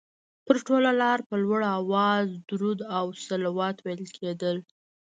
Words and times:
پر 0.45 0.55
ټوله 0.67 0.91
لاره 1.01 1.23
په 1.29 1.35
لوړ 1.43 1.59
اواز 1.79 2.27
درود 2.49 2.79
او 2.97 3.05
صلوات 3.27 3.77
ویل 3.81 4.03
کېده. 4.15 4.51